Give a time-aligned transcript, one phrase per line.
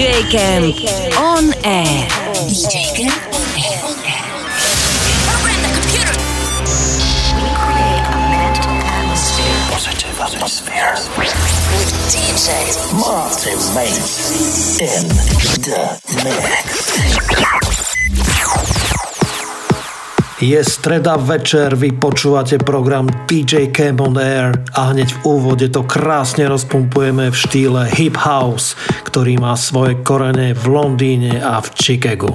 [0.00, 2.08] DJ Camp on air.
[2.48, 3.84] DJ Camp on air.
[5.28, 6.16] Program the computer.
[7.36, 9.60] We create a mental atmosphere.
[9.68, 10.96] Positive atmosphere.
[11.18, 12.48] With DJ
[12.98, 14.00] Martin Mate
[14.80, 15.04] in
[15.68, 15.84] the
[16.24, 17.79] mix.
[20.40, 25.84] Je streda večer, vy počúvate program DJ Camp on Air a hneď v úvode to
[25.84, 28.72] krásne rozpumpujeme v štýle Hip House,
[29.04, 32.32] ktorý má svoje korene v Londýne a v Chicagu.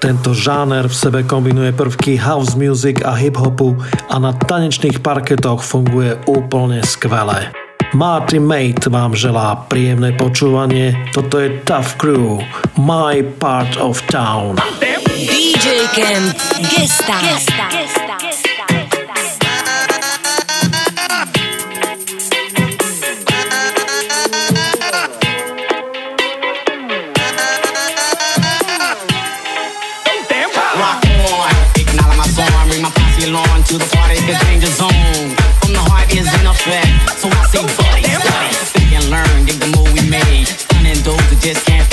[0.00, 3.76] Tento žáner v sebe kombinuje prvky house music a hip-hopu
[4.08, 7.52] a na tanečných parketoch funguje úplne skvelé.
[7.92, 10.96] Marty Mate vám želá príjemné počúvanie.
[11.12, 12.40] Toto je Tough Crew,
[12.80, 14.56] My Part of Town.
[14.80, 15.45] DJ
[15.96, 16.04] Song,
[32.68, 34.20] bring my posse along to the party,
[34.60, 34.92] the zone.
[35.64, 36.44] From the heart is in
[37.16, 40.44] so I say buddy, study, think and learn, dig the move we made.
[40.44, 41.85] Stunning those that just can't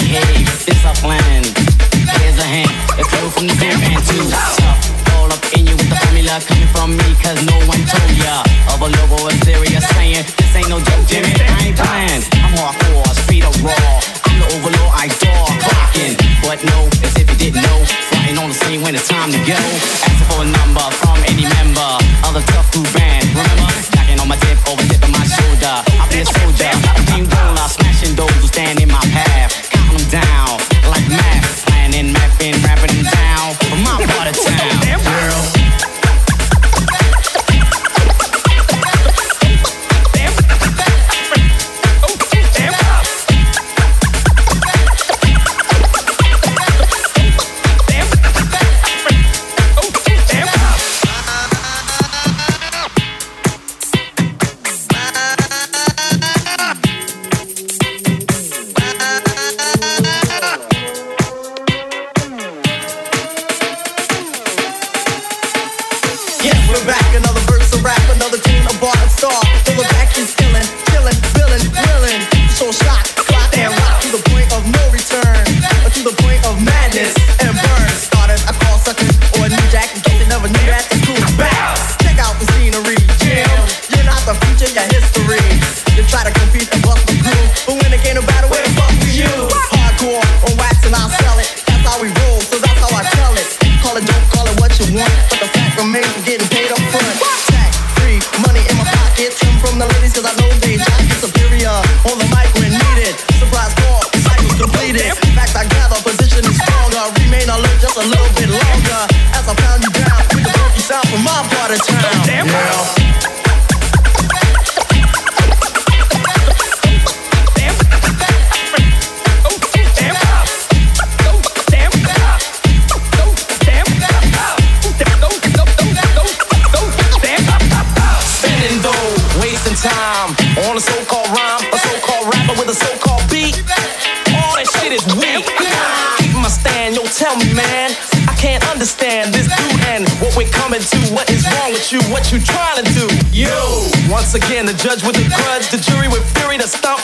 [6.36, 8.42] with coming from me, cause no one told ya.
[8.74, 12.22] Of a logo is serious saying, this ain't no joke, Jimmy, I ain't playing.
[12.42, 13.78] I'm hardcore, straight up raw.
[14.26, 16.18] I'm the overlord, I saw clocking.
[16.42, 19.42] But no, as if you didn't know, flying on the scene when it's time to
[19.46, 19.60] go.
[20.02, 21.90] Asking for a number from any member
[22.26, 23.30] of the tough crew band.
[23.30, 25.76] Remember, knocking on my tip, over tip of my shoulder.
[26.02, 29.03] I'll be a soldier, a team roller, smashing those who stand in my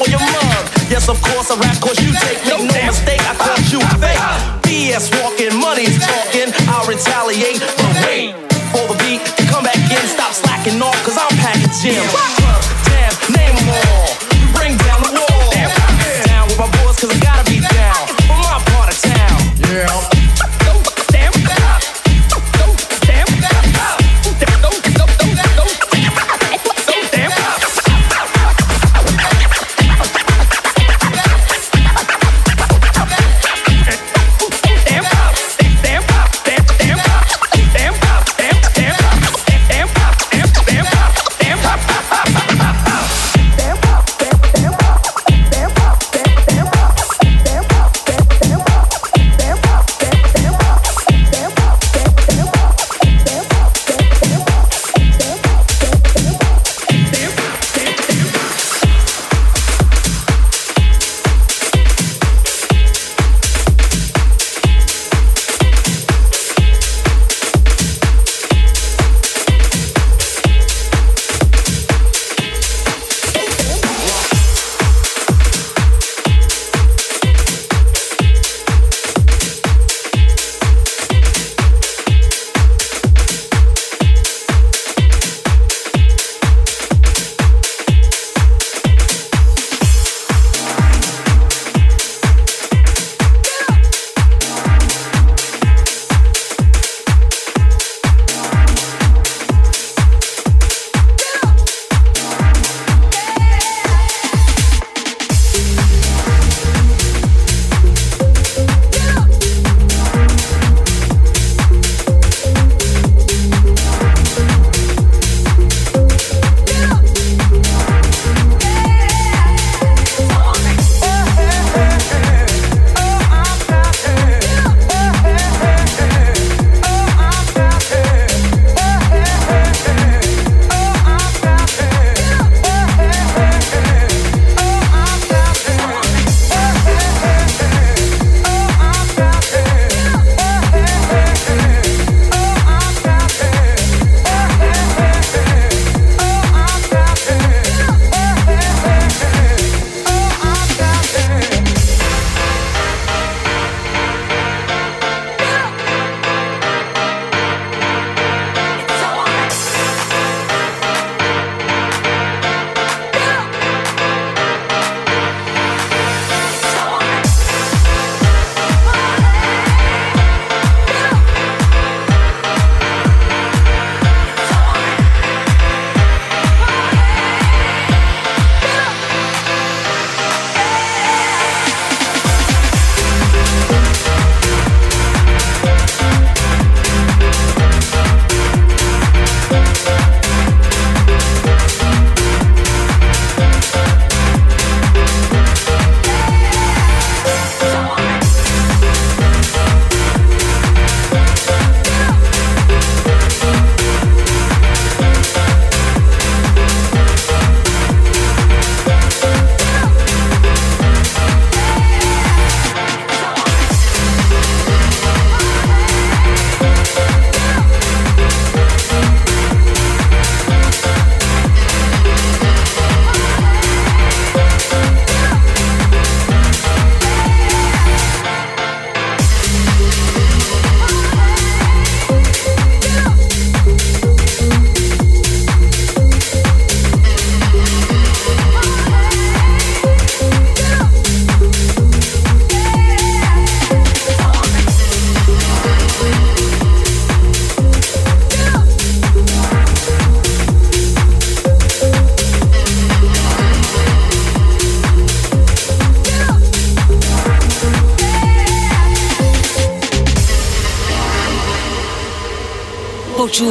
[0.01, 0.63] on your mug.
[0.87, 2.49] Yes, of course, I rap, cause you take me.
[2.49, 4.23] No mistake, I caught you fake.
[4.63, 6.51] BS walking, money's talking.
[6.71, 8.33] I'll retaliate, but wait
[8.71, 9.21] for the beat
[9.51, 10.07] come back in.
[10.07, 12.38] Stop slacking off, cause I'm packing Damn,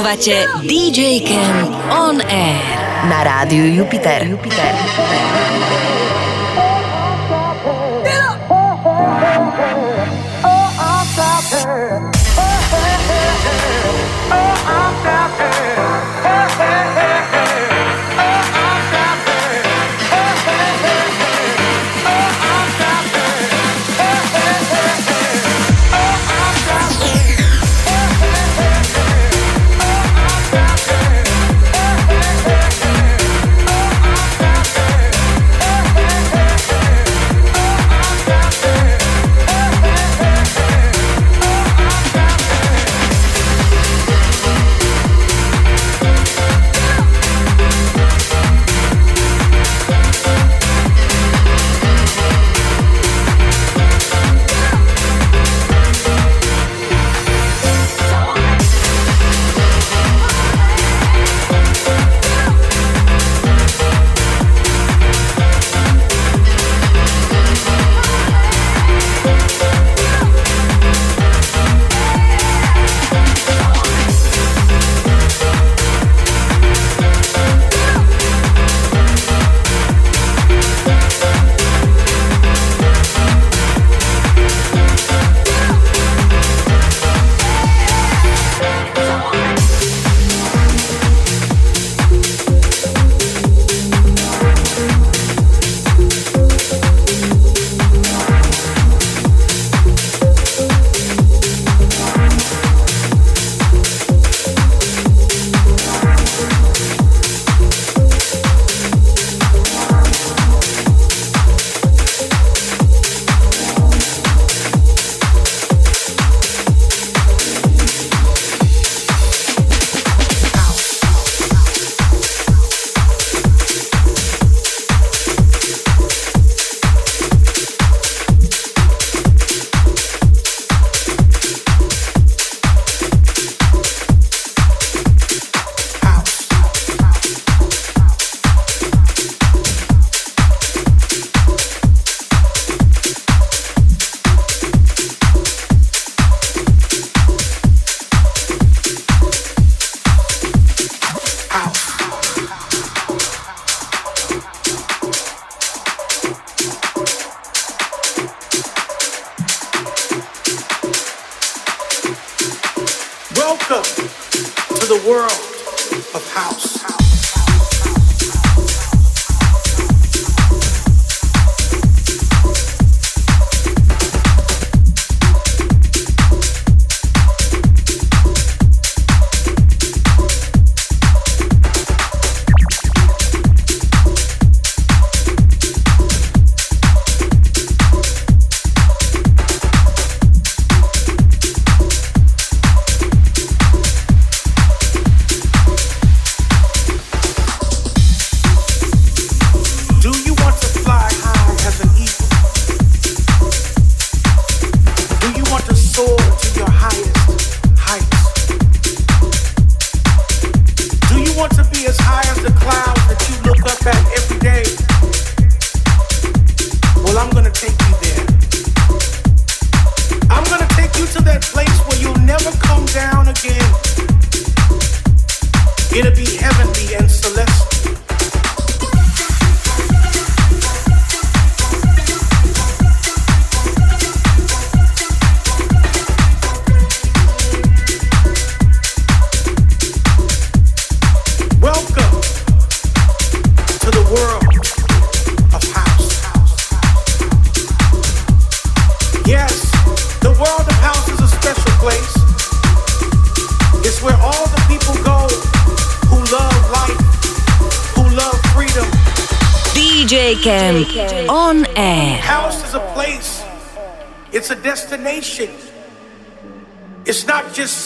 [0.09, 2.65] Počúvate DJ Camp On Air
[3.13, 4.25] na rádiu Jupiter.
[4.25, 4.73] Jupiter.
[4.73, 5.38] just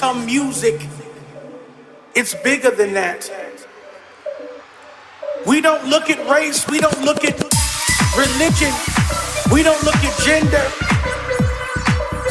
[0.02, 0.88] some music,
[2.16, 3.30] it's bigger than that.
[5.46, 7.38] We don't look at race, we don't look at
[8.18, 8.74] religion,
[9.52, 10.66] we don't look at gender,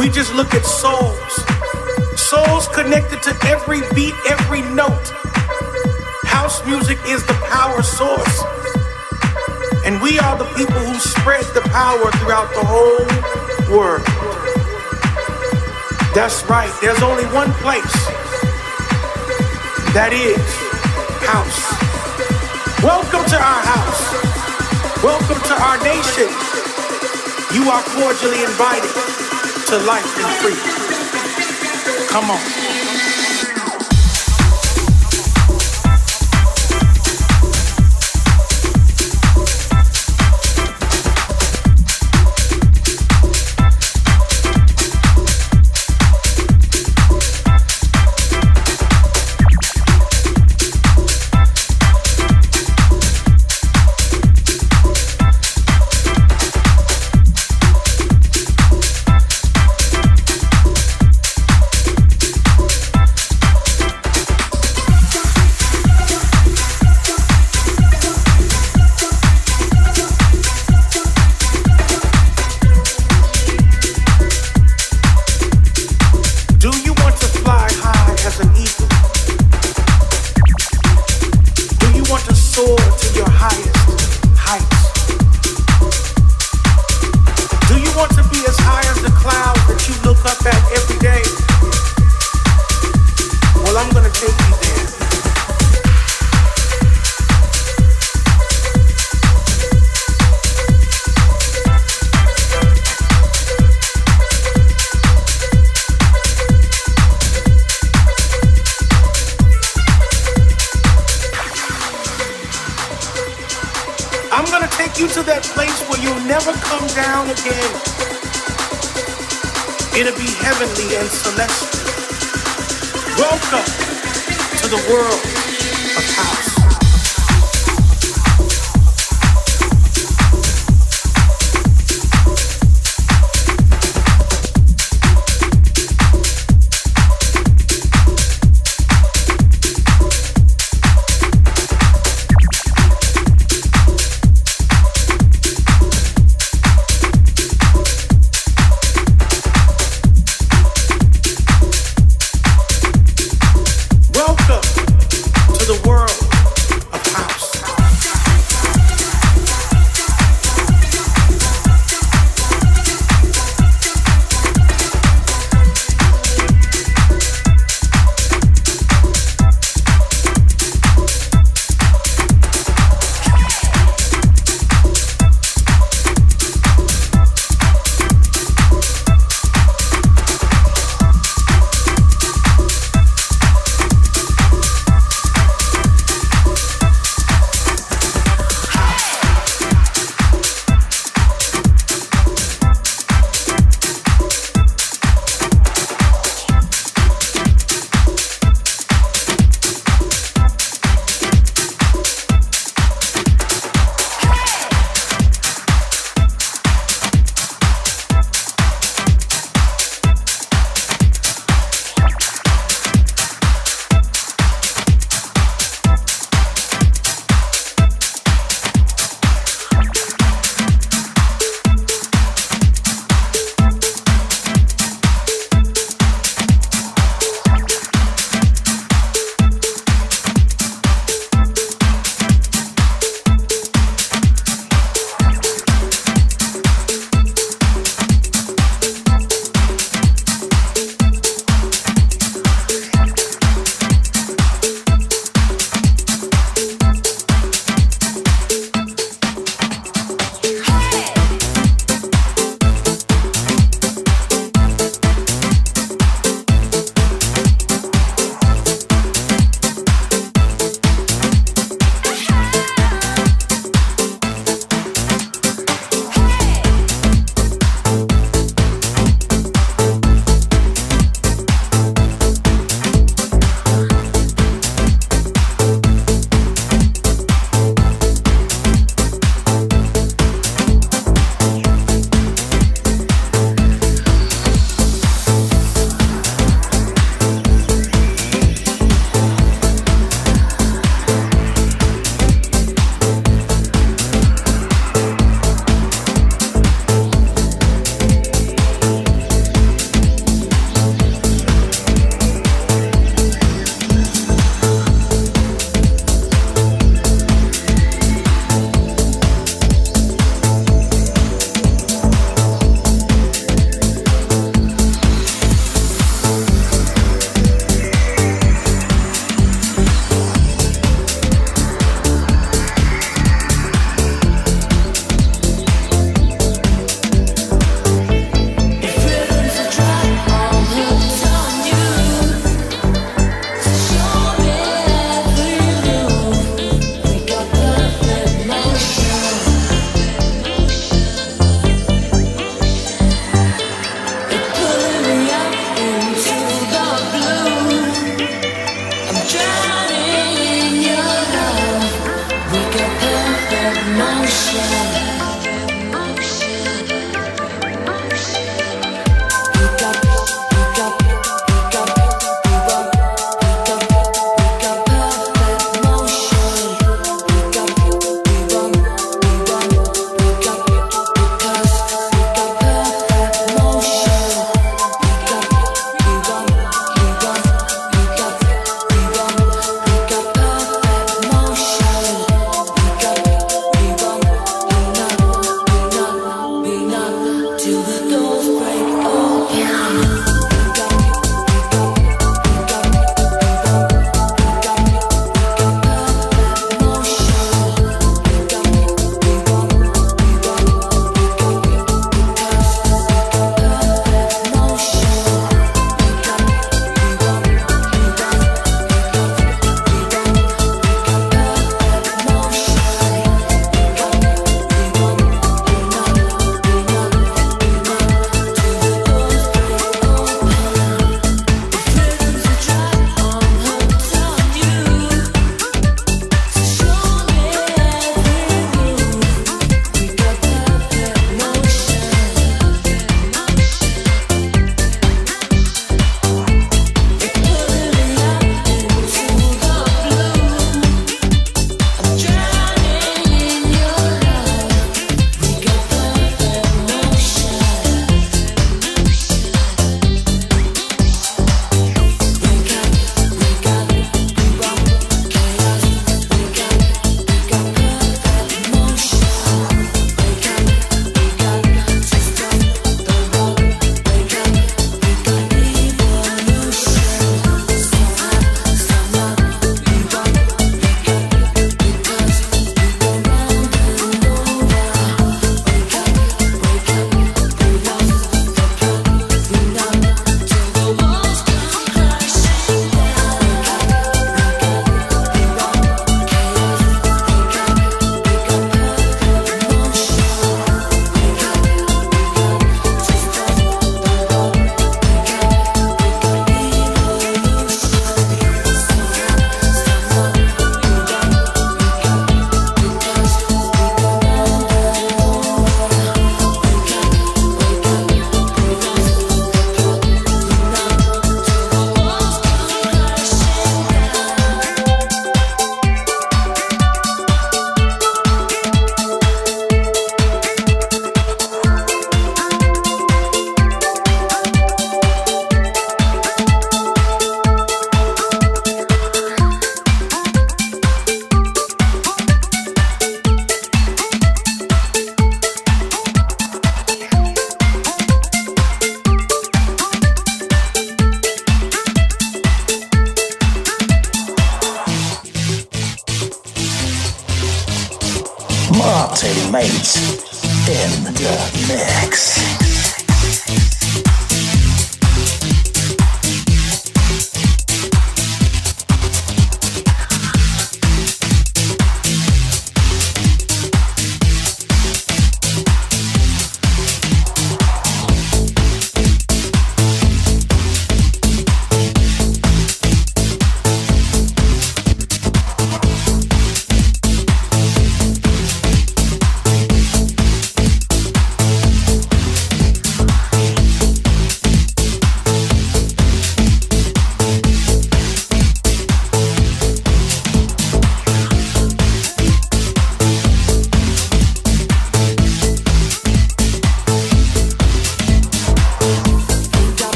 [0.00, 1.32] we just look at souls.
[2.18, 5.06] Souls connected to every beat, every note.
[6.24, 8.36] House music is the power source.
[9.86, 14.29] And we are the people who spread the power throughout the whole world.
[16.12, 16.72] That's right.
[16.80, 17.94] There's only one place
[19.94, 20.42] that is
[21.22, 21.70] house.
[22.82, 24.02] Welcome to our house.
[25.04, 26.26] Welcome to our nation.
[27.54, 28.90] You are cordially invited
[29.70, 32.08] to life and freedom.
[32.08, 32.69] Come on.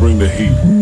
[0.00, 0.79] bring the heat.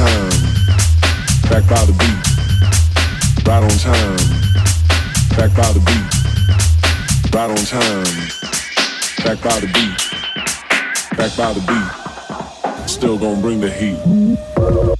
[0.00, 0.30] time,
[1.50, 2.20] back by the beat.
[3.46, 4.16] Right on time,
[5.36, 6.06] back by the beat.
[7.34, 8.04] Right on time,
[9.24, 9.96] back by the beat.
[11.18, 12.88] Back by the beat.
[12.88, 14.99] Still gonna bring the heat.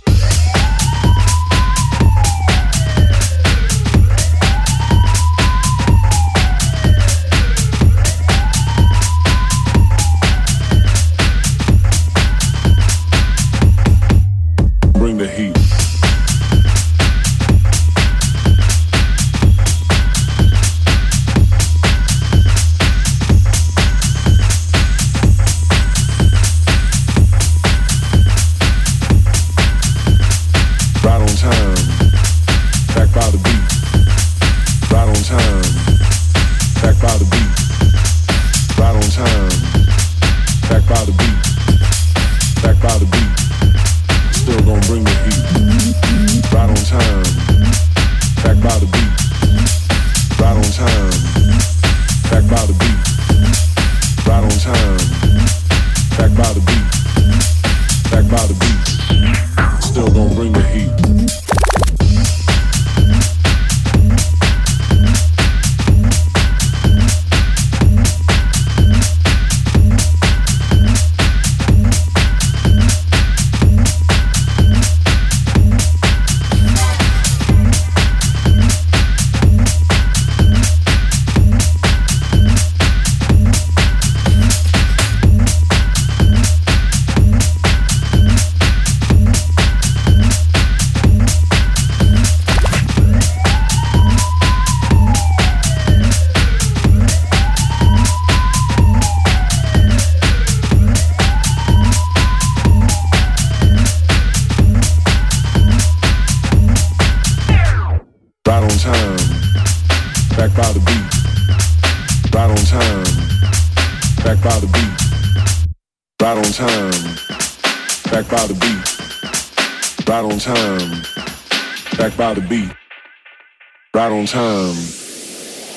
[124.30, 124.76] Time,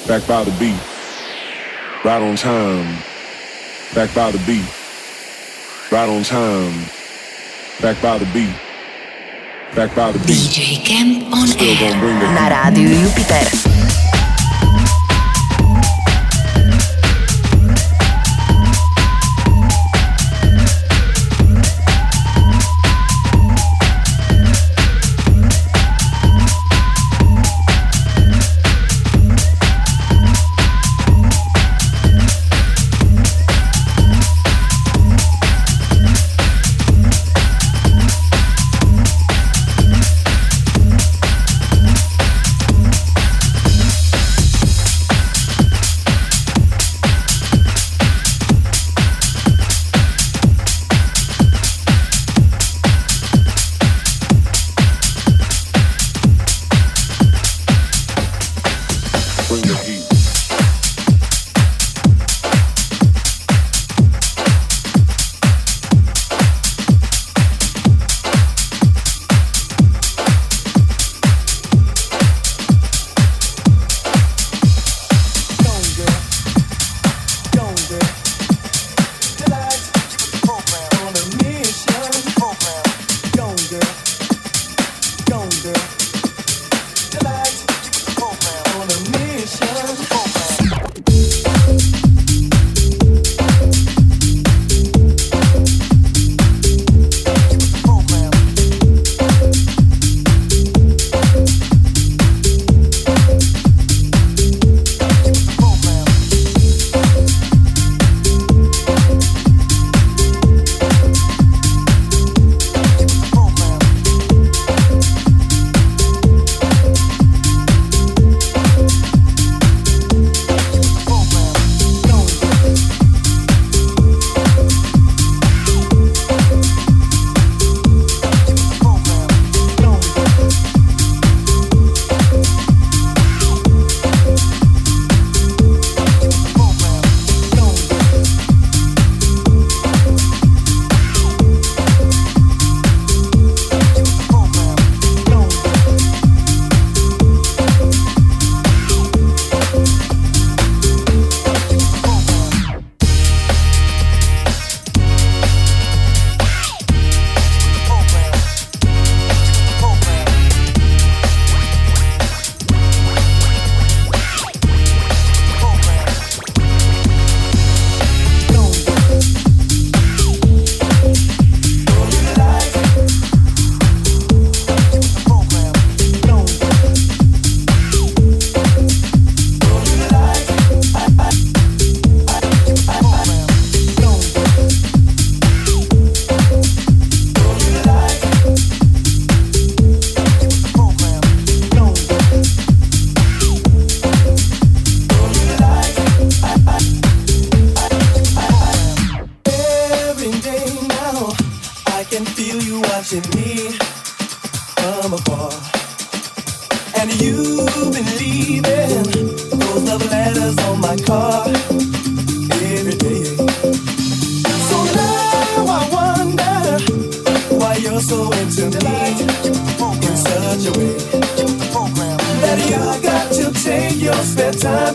[0.07, 0.77] back by the beat.
[2.05, 2.85] Right on time,
[3.95, 4.69] back by the beat.
[5.91, 6.85] Right on time,
[7.81, 8.53] back by the beat.
[9.75, 10.37] Back by the beat.
[10.37, 12.51] DJ Camp on Still gonna bring the Na heat.
[12.53, 13.72] rádiu Jupiter.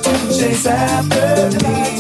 [0.03, 1.98] To chase after me.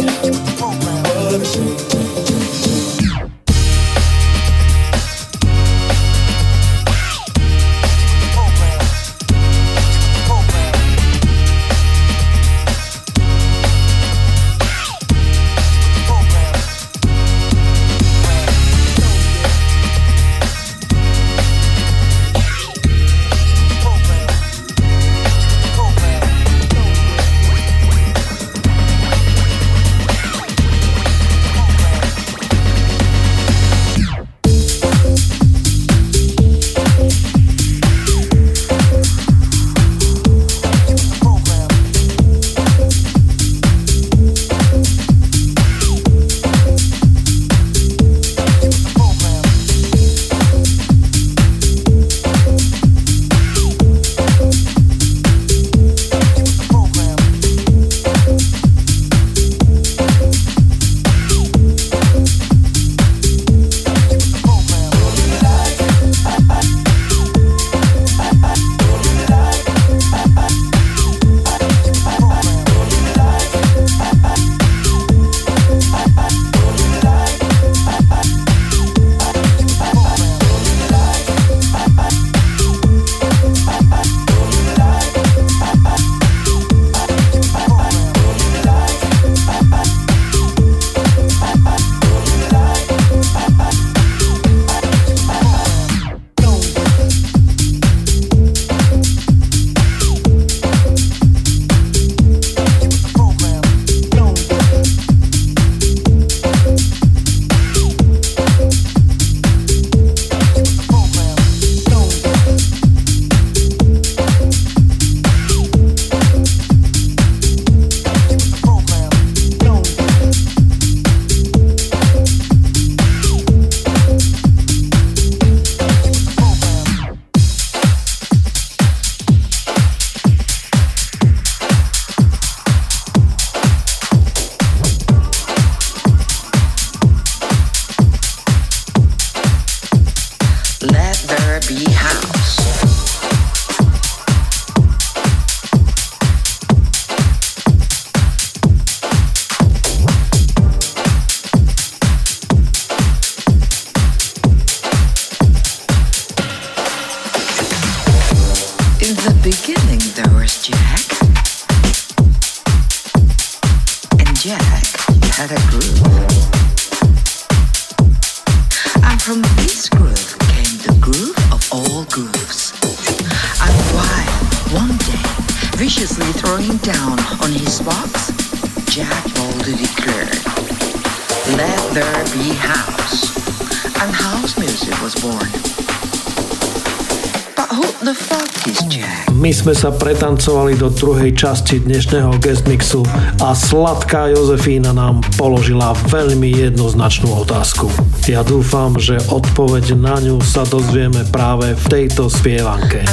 [189.78, 193.06] Sa pretancovali do druhej časti dnešného guest mixu
[193.38, 197.86] a sladká Jozefína nám položila veľmi jednoznačnú otázku.
[198.26, 203.06] Ja dúfam, že odpoveď na ňu sa dozvieme práve v tejto spievanke.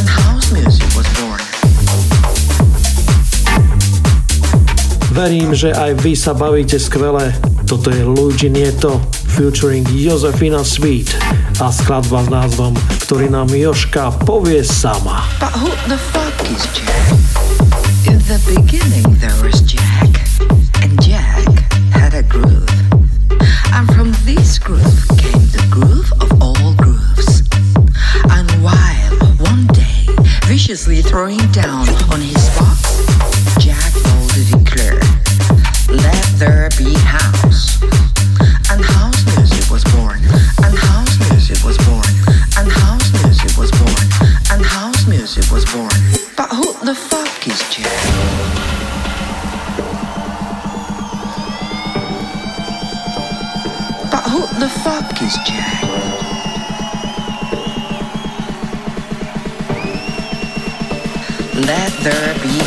[5.14, 7.30] Verím, že aj vy sa bavíte skvele.
[7.70, 8.98] Toto je Luigi Nieto
[9.38, 11.14] featuring Josefina Sweet
[11.62, 12.74] a skladba s názvom,
[13.06, 15.30] ktorý nám Joška povie sama.
[15.38, 17.10] But who the fuck Jack?
[18.06, 20.10] In the beginning there was Jack,
[20.84, 21.48] and Jack
[21.92, 22.70] had a groove.
[23.74, 27.42] And from this groove came the groove of all grooves.
[28.30, 30.06] And while one day,
[30.46, 33.02] viciously throwing down on his box,
[33.58, 35.04] Jack boldly declared,
[35.90, 38.05] Let there be house.
[55.26, 55.82] Is Jack?
[61.56, 62.65] Let there be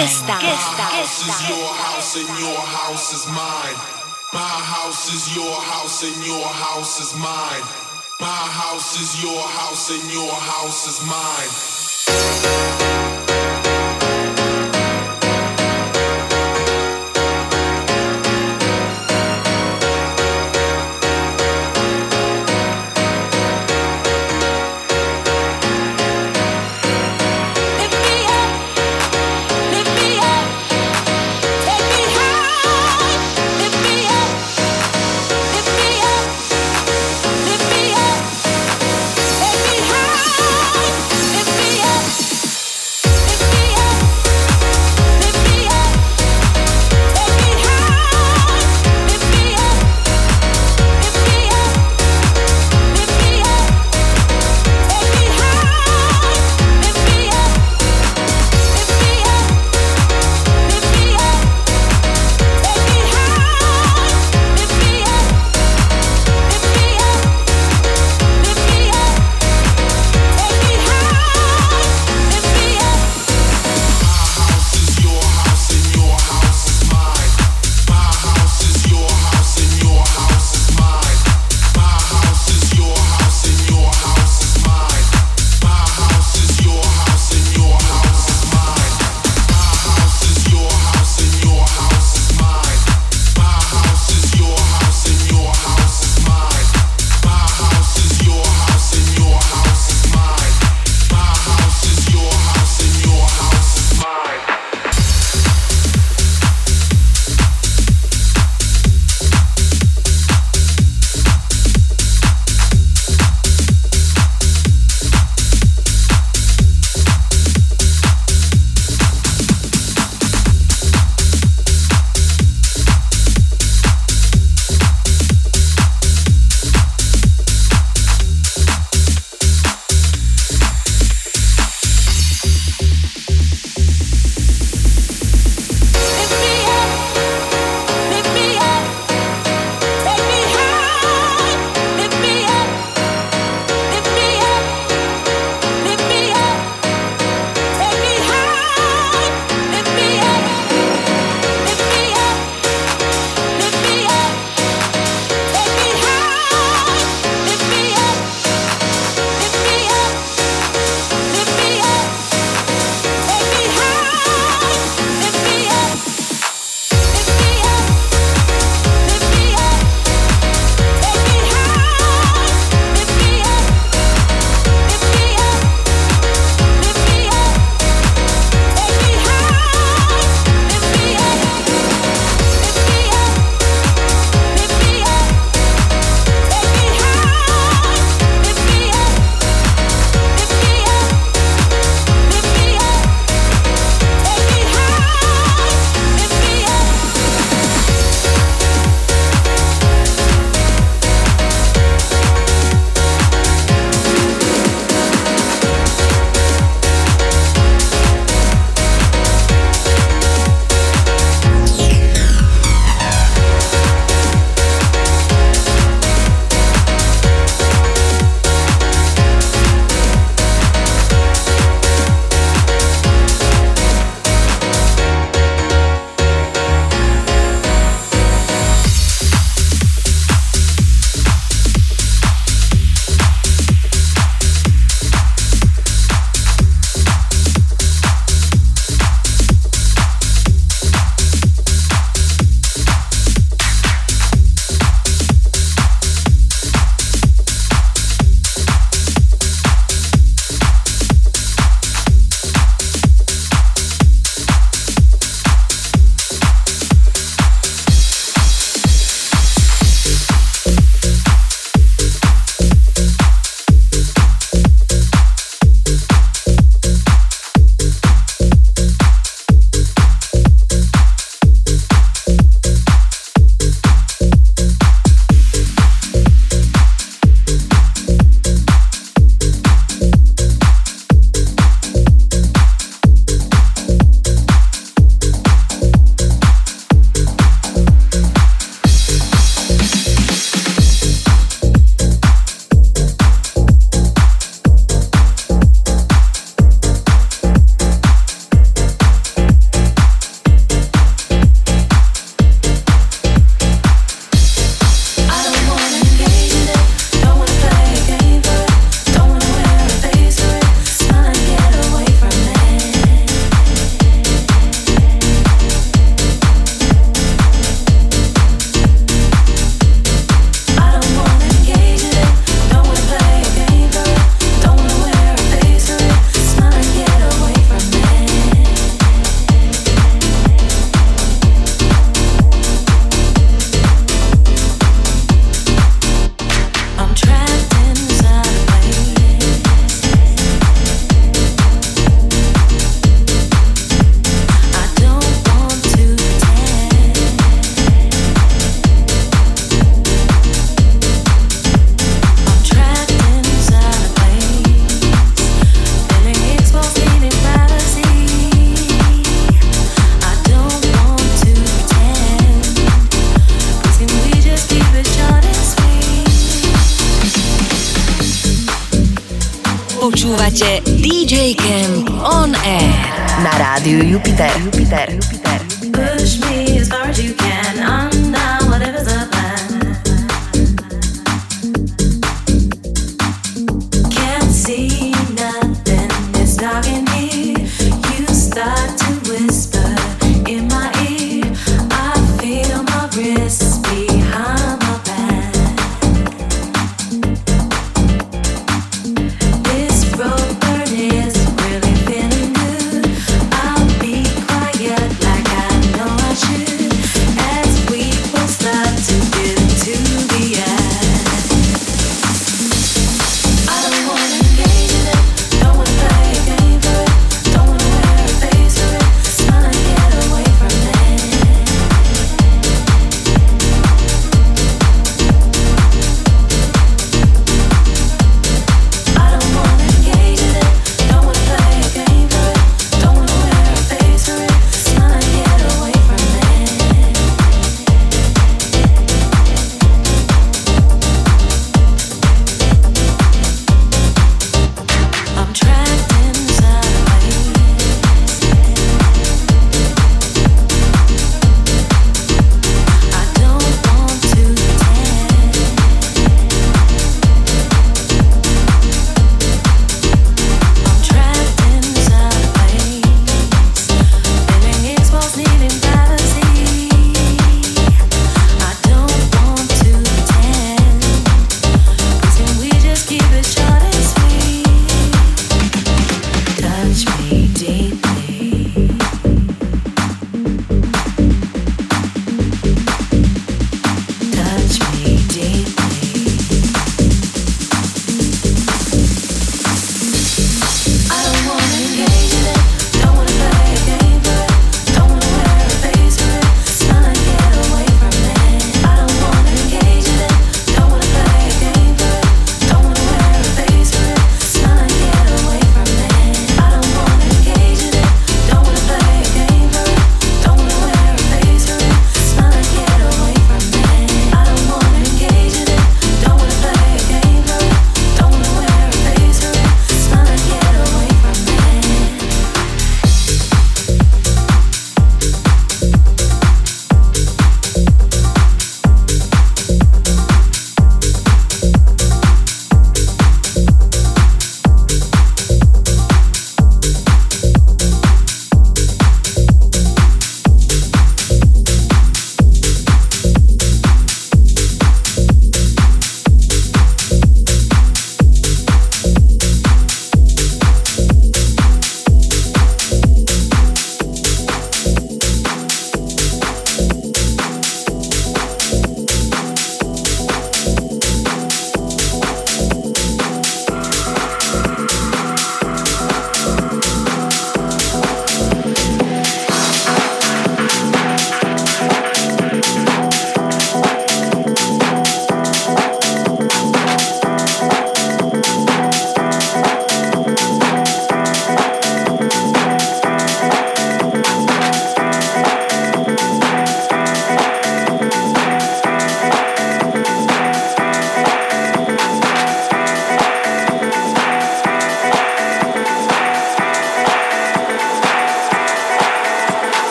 [0.00, 0.40] Guest Time.
[0.40, 3.76] Guest House is your house and your house is mine.
[4.32, 7.62] My house is your house and your house is mine.
[8.18, 12.69] My house is your house and your house is mine.